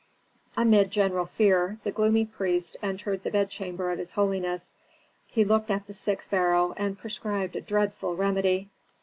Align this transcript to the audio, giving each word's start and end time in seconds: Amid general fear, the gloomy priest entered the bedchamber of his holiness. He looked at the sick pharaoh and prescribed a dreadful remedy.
Amid 0.57 0.89
general 0.89 1.27
fear, 1.27 1.77
the 1.83 1.91
gloomy 1.91 2.25
priest 2.25 2.75
entered 2.81 3.21
the 3.21 3.29
bedchamber 3.29 3.91
of 3.91 3.99
his 3.99 4.13
holiness. 4.13 4.73
He 5.27 5.43
looked 5.45 5.69
at 5.69 5.85
the 5.85 5.93
sick 5.93 6.23
pharaoh 6.23 6.73
and 6.75 6.97
prescribed 6.97 7.55
a 7.55 7.61
dreadful 7.61 8.15
remedy. 8.15 8.71